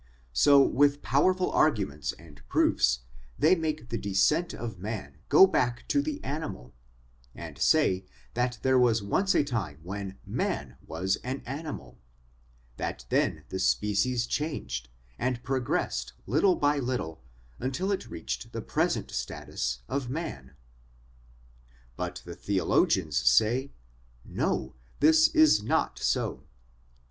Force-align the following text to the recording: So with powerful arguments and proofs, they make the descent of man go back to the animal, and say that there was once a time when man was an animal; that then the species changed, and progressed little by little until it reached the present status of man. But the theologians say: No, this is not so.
So 0.33 0.63
with 0.63 1.03
powerful 1.03 1.51
arguments 1.51 2.11
and 2.13 2.41
proofs, 2.49 3.01
they 3.37 3.53
make 3.53 3.89
the 3.89 3.99
descent 3.99 4.51
of 4.51 4.79
man 4.79 5.17
go 5.29 5.45
back 5.45 5.87
to 5.89 6.01
the 6.01 6.19
animal, 6.23 6.73
and 7.35 7.55
say 7.59 8.05
that 8.33 8.57
there 8.63 8.79
was 8.79 9.03
once 9.03 9.35
a 9.35 9.43
time 9.43 9.77
when 9.83 10.17
man 10.25 10.77
was 10.87 11.17
an 11.17 11.43
animal; 11.45 11.99
that 12.77 13.05
then 13.09 13.43
the 13.49 13.59
species 13.59 14.25
changed, 14.25 14.89
and 15.19 15.43
progressed 15.43 16.13
little 16.25 16.55
by 16.55 16.79
little 16.79 17.21
until 17.59 17.91
it 17.91 18.09
reached 18.09 18.53
the 18.53 18.61
present 18.63 19.11
status 19.11 19.83
of 19.87 20.09
man. 20.09 20.55
But 21.95 22.23
the 22.25 22.33
theologians 22.33 23.17
say: 23.17 23.71
No, 24.25 24.73
this 24.99 25.27
is 25.27 25.61
not 25.61 25.99
so. 25.99 26.43